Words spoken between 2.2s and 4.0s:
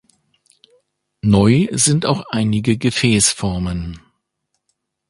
einige Gefäßformen.